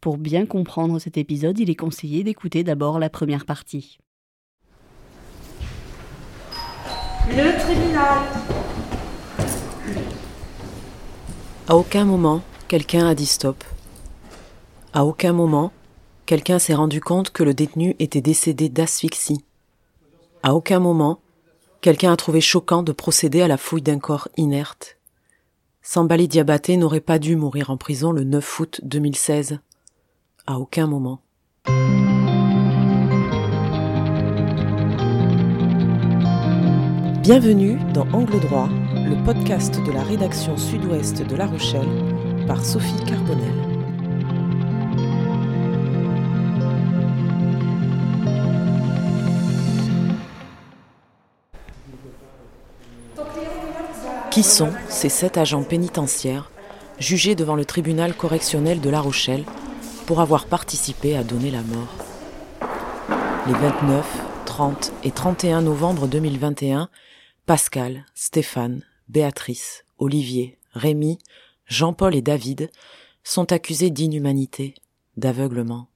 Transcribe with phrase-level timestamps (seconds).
[0.00, 3.98] Pour bien comprendre cet épisode, il est conseillé d'écouter d'abord la première partie.
[7.28, 8.22] Le tribunal.
[11.68, 13.62] À aucun moment, quelqu'un a dit stop.
[14.94, 15.70] À aucun moment,
[16.24, 19.44] quelqu'un s'est rendu compte que le détenu était décédé d'asphyxie.
[20.42, 21.20] À aucun moment,
[21.82, 24.96] quelqu'un a trouvé choquant de procéder à la fouille d'un corps inerte.
[25.82, 29.60] Sambali Diabaté n'aurait pas dû mourir en prison le 9 août 2016.
[30.58, 31.20] Aucun moment.
[37.22, 41.88] Bienvenue dans Angle droit, le podcast de la rédaction sud-ouest de La Rochelle
[42.46, 43.54] par Sophie Carbonel.
[54.30, 56.50] Qui sont ces sept agents pénitentiaires
[56.98, 59.44] jugés devant le tribunal correctionnel de La Rochelle
[60.10, 61.94] pour avoir participé à donner la mort
[63.46, 66.90] Les 29, 30 et 31 novembre 2021,
[67.46, 71.20] Pascal, Stéphane, Béatrice, Olivier, Rémi,
[71.66, 72.72] Jean-Paul et David
[73.22, 74.74] sont accusés d'inhumanité,
[75.16, 75.86] d'aveuglement.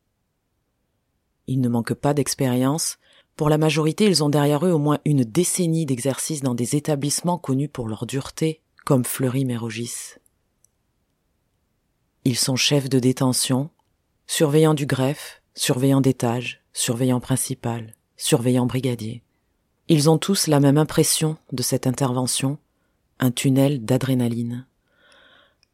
[1.49, 2.99] Ils ne manquent pas d'expérience,
[3.35, 7.39] pour la majorité, ils ont derrière eux au moins une décennie d'exercice dans des établissements
[7.39, 10.19] connus pour leur dureté, comme Fleury-Mérogis.
[12.25, 13.71] Ils sont chefs de détention,
[14.27, 19.23] surveillants du greffe, surveillants d'étage, surveillants principal, surveillants brigadier.
[19.89, 22.59] Ils ont tous la même impression de cette intervention,
[23.21, 24.67] un tunnel d'adrénaline.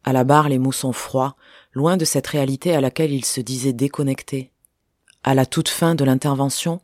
[0.02, 1.36] À la barre, les mots sont froids,
[1.72, 4.50] loin de cette réalité à laquelle ils se disaient déconnectés.
[5.22, 6.80] À la toute fin de l'intervention,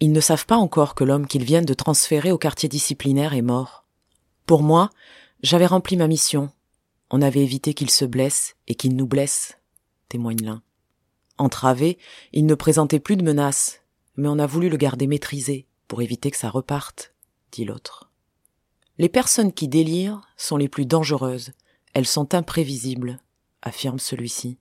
[0.00, 3.42] ils ne savent pas encore que l'homme qu'ils viennent de transférer au quartier disciplinaire est
[3.42, 3.84] mort.
[4.46, 4.90] Pour moi,
[5.42, 6.50] j'avais rempli ma mission.
[7.10, 9.58] On avait évité qu'il se blesse et qu'il nous blesse,
[10.08, 10.62] témoigne l'un.
[11.38, 11.98] Entravé,
[12.32, 13.80] il ne présentait plus de menaces,
[14.16, 17.14] mais on a voulu le garder maîtrisé pour éviter que ça reparte,
[17.52, 18.10] dit l'autre.
[18.98, 21.52] Les personnes qui délirent sont les plus dangereuses,
[21.94, 23.20] elles sont imprévisibles,
[23.62, 24.58] affirme celui-ci.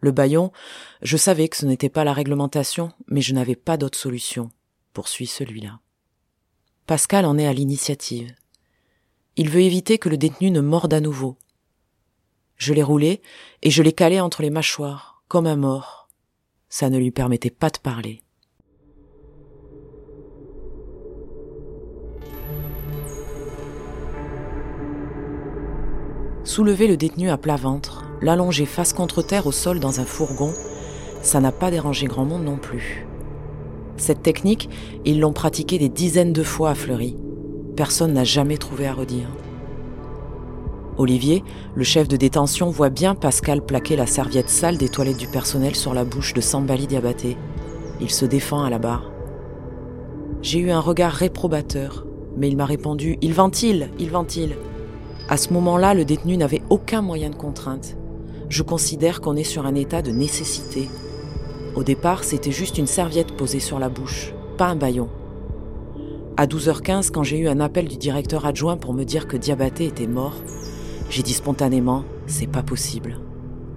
[0.00, 0.52] Le baillon,
[1.00, 4.50] je savais que ce n'était pas la réglementation, mais je n'avais pas d'autre solution,
[4.92, 5.80] poursuit celui-là.
[6.86, 8.34] Pascal en est à l'initiative.
[9.36, 11.38] Il veut éviter que le détenu ne morde à nouveau.
[12.56, 13.22] Je l'ai roulé
[13.62, 16.10] et je l'ai calé entre les mâchoires, comme un mort.
[16.68, 18.20] Ça ne lui permettait pas de parler.
[26.44, 30.52] Soulever le détenu à plat ventre, l'allonger face contre terre au sol dans un fourgon,
[31.22, 33.06] ça n'a pas dérangé grand monde non plus.
[33.96, 34.68] Cette technique,
[35.06, 37.16] ils l'ont pratiquée des dizaines de fois à Fleury.
[37.74, 39.30] Personne n'a jamais trouvé à redire.
[40.98, 41.42] Olivier,
[41.74, 45.74] le chef de détention, voit bien Pascal plaquer la serviette sale des toilettes du personnel
[45.74, 47.38] sur la bouche de Sambali Diabaté.
[48.00, 49.10] Il se défend à la barre.
[50.42, 52.04] J'ai eu un regard réprobateur,
[52.36, 54.56] mais il m'a répondu Il ventile, il ventile.
[55.28, 57.96] À ce moment-là, le détenu n'avait aucun moyen de contrainte.
[58.50, 60.90] Je considère qu'on est sur un état de nécessité.
[61.74, 65.08] Au départ, c'était juste une serviette posée sur la bouche, pas un baillon.
[66.36, 69.86] À 12h15, quand j'ai eu un appel du directeur adjoint pour me dire que Diabaté
[69.86, 70.34] était mort,
[71.12, 73.20] j'ai dit spontanément c'est pas possible.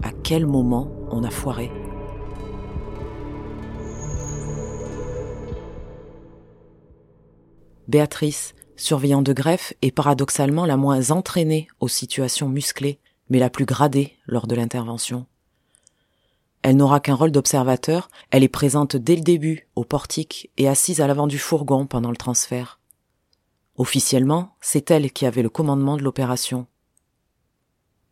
[0.02, 1.70] À quel moment on a foiré?
[7.90, 13.66] Béatrice, surveillant de greffe, est paradoxalement la moins entraînée aux situations musclées, mais la plus
[13.66, 15.26] gradée lors de l'intervention.
[16.62, 21.02] Elle n'aura qu'un rôle d'observateur, elle est présente dès le début, au portique, et assise
[21.02, 22.80] à l'avant du fourgon pendant le transfert.
[23.76, 26.66] Officiellement, c'est elle qui avait le commandement de l'opération.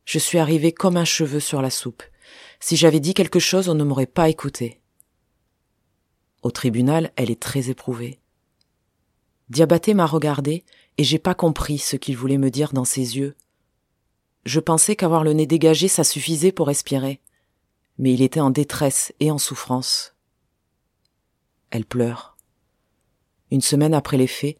[0.05, 2.03] Je suis arrivé comme un cheveu sur la soupe.
[2.59, 4.81] Si j'avais dit quelque chose, on ne m'aurait pas écouté.
[6.41, 8.19] Au tribunal, elle est très éprouvée.
[9.49, 10.63] Diabaté m'a regardé
[10.97, 13.35] et j'ai pas compris ce qu'il voulait me dire dans ses yeux.
[14.45, 17.21] Je pensais qu'avoir le nez dégagé ça suffisait pour respirer.
[17.97, 20.15] Mais il était en détresse et en souffrance.
[21.69, 22.37] Elle pleure.
[23.51, 24.57] Une semaine après les faits,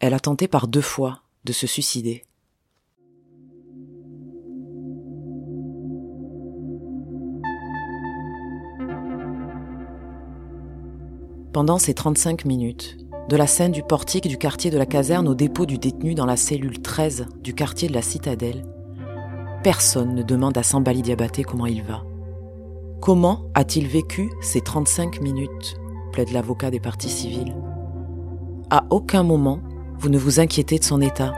[0.00, 2.24] elle a tenté par deux fois de se suicider.
[11.58, 15.34] Pendant ces 35 minutes, de la scène du portique du quartier de la caserne au
[15.34, 18.64] dépôt du détenu dans la cellule 13 du quartier de la citadelle,
[19.64, 22.04] personne ne demande à Sambali Diabaté comment il va.
[23.00, 25.74] Comment a-t-il vécu ces 35 minutes
[26.12, 27.56] plaide l'avocat des partis civils.
[28.70, 29.58] À aucun moment,
[29.98, 31.34] vous ne vous inquiétez de son état.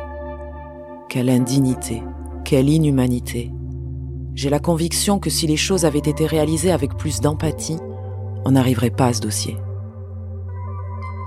[1.08, 2.02] Quelle indignité,
[2.44, 3.50] quelle inhumanité.
[4.34, 7.78] J'ai la conviction que si les choses avaient été réalisées avec plus d'empathie,
[8.44, 9.56] on n'arriverait pas à ce dossier.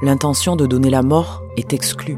[0.03, 2.17] L'intention de donner la mort est exclue.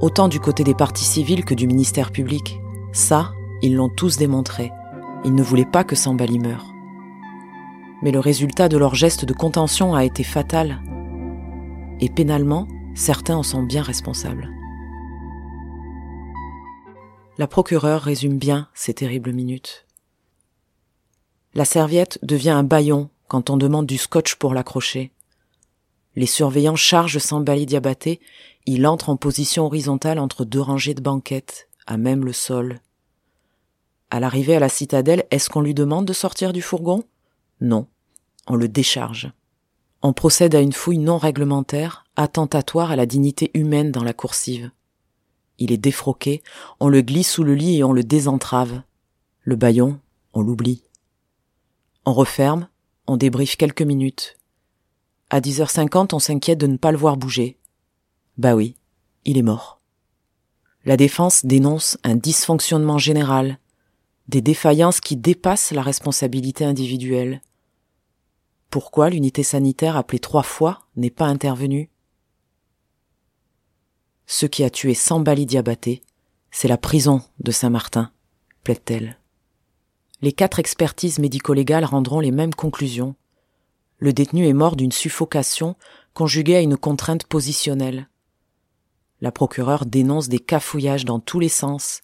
[0.00, 2.58] Autant du côté des partis civils que du ministère public.
[2.92, 3.30] Ça,
[3.62, 4.72] ils l'ont tous démontré.
[5.24, 6.66] Ils ne voulaient pas que Sambali meure.
[8.02, 10.82] Mais le résultat de leur geste de contention a été fatal.
[12.00, 12.66] Et pénalement,
[12.96, 14.50] certains en sont bien responsables.
[17.38, 19.86] La procureure résume bien ces terribles minutes.
[21.54, 25.12] La serviette devient un baillon quand on demande du scotch pour l'accrocher.
[26.16, 28.20] Les surveillants chargent Sambali Diabaté,
[28.64, 32.80] il entre en position horizontale entre deux rangées de banquettes, à même le sol.
[34.10, 37.04] À l'arrivée à la citadelle, est-ce qu'on lui demande de sortir du fourgon?
[37.60, 37.86] Non,
[38.46, 39.30] on le décharge.
[40.02, 44.70] On procède à une fouille non réglementaire, attentatoire à la dignité humaine dans la coursive.
[45.58, 46.42] Il est défroqué,
[46.80, 48.82] on le glisse sous le lit et on le désentrave.
[49.42, 50.00] Le baillon,
[50.32, 50.82] on l'oublie.
[52.04, 52.68] On referme,
[53.06, 54.36] on débriefe quelques minutes.
[55.28, 57.58] À 10h50, on s'inquiète de ne pas le voir bouger.
[58.38, 58.76] Bah oui,
[59.24, 59.80] il est mort.
[60.84, 63.58] La défense dénonce un dysfonctionnement général,
[64.28, 67.42] des défaillances qui dépassent la responsabilité individuelle.
[68.70, 71.90] Pourquoi l'unité sanitaire appelée trois fois n'est pas intervenue?
[74.26, 76.02] Ce qui a tué Sambali Diabaté,
[76.50, 78.12] c'est la prison de Saint-Martin,
[78.64, 79.18] plaide-t-elle.
[80.22, 83.14] Les quatre expertises médico-légales rendront les mêmes conclusions.
[83.98, 85.76] Le détenu est mort d'une suffocation
[86.14, 88.08] conjuguée à une contrainte positionnelle.
[89.20, 92.02] La procureure dénonce des cafouillages dans tous les sens,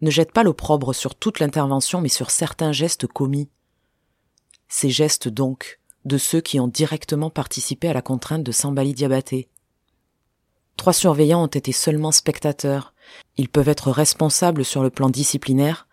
[0.00, 3.48] ne jette pas l'opprobre sur toute l'intervention, mais sur certains gestes commis.
[4.68, 9.48] Ces gestes, donc, de ceux qui ont directement participé à la contrainte de Sambali Diabaté.
[10.76, 12.92] Trois surveillants ont été seulement spectateurs.
[13.36, 15.86] Ils peuvent être responsables sur le plan disciplinaire,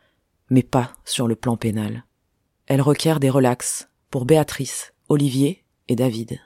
[0.50, 2.06] mais pas sur le plan pénal.
[2.66, 6.40] Elle requiert des relax pour Béatrice, Olivier et David.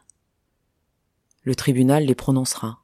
[1.44, 2.80] Le tribunal les prononcera.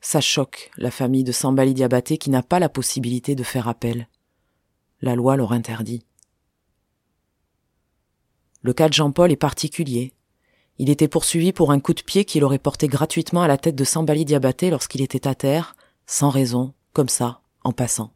[0.00, 4.08] Ça choque la famille de Sambali Diabaté qui n'a pas la possibilité de faire appel.
[5.02, 6.06] La loi leur interdit.
[8.62, 10.14] Le cas de Jean-Paul est particulier.
[10.78, 13.76] Il était poursuivi pour un coup de pied qu'il aurait porté gratuitement à la tête
[13.76, 15.76] de Sambali Diabaté lorsqu'il était à terre,
[16.06, 18.14] sans raison, comme ça, en passant.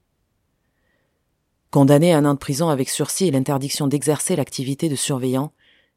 [1.71, 5.53] Condamné à un an de prison avec sursis et l'interdiction d'exercer l'activité de surveillant,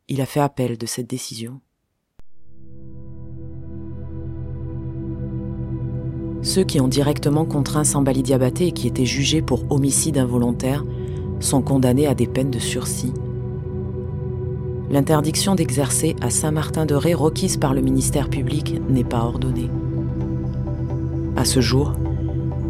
[0.09, 1.61] il a fait appel de cette décision.
[6.41, 10.83] Ceux qui ont directement contraint Sambali Diabaté et qui étaient jugés pour homicide involontaire
[11.39, 13.13] sont condamnés à des peines de sursis.
[14.89, 19.69] L'interdiction d'exercer à Saint-Martin-de-Ré requise par le ministère public n'est pas ordonnée.
[21.35, 21.93] À ce jour,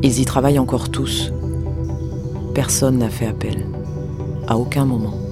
[0.04, 1.32] ils y travaillent encore tous.
[2.54, 3.66] Personne n'a fait appel.
[4.48, 5.29] À aucun moment.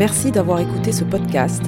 [0.00, 1.62] Merci d'avoir écouté ce podcast.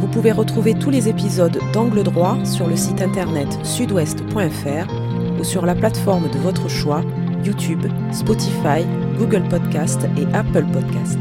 [0.00, 4.92] Vous pouvez retrouver tous les épisodes d'Angle droit sur le site internet sudouest.fr
[5.38, 7.02] ou sur la plateforme de votre choix,
[7.44, 8.84] YouTube, Spotify,
[9.16, 11.20] Google Podcast et Apple Podcast.